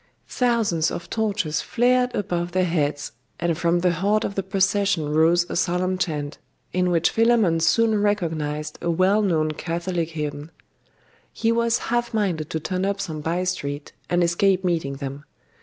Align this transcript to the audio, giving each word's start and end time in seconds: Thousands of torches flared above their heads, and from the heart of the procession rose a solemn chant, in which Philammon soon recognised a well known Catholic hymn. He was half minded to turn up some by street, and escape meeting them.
Thousands 0.29 0.89
of 0.89 1.11
torches 1.11 1.61
flared 1.61 2.15
above 2.15 2.53
their 2.53 2.65
heads, 2.65 3.11
and 3.39 3.55
from 3.55 3.81
the 3.81 3.91
heart 3.91 4.23
of 4.23 4.33
the 4.33 4.41
procession 4.41 5.09
rose 5.13 5.47
a 5.47 5.55
solemn 5.55 5.99
chant, 5.99 6.39
in 6.73 6.89
which 6.89 7.11
Philammon 7.11 7.59
soon 7.59 8.01
recognised 8.01 8.79
a 8.81 8.89
well 8.89 9.21
known 9.21 9.51
Catholic 9.51 10.09
hymn. 10.09 10.49
He 11.31 11.51
was 11.51 11.77
half 11.93 12.15
minded 12.15 12.49
to 12.49 12.59
turn 12.59 12.83
up 12.83 12.99
some 12.99 13.21
by 13.21 13.43
street, 13.43 13.93
and 14.09 14.23
escape 14.23 14.63
meeting 14.63 14.93
them. 14.93 15.23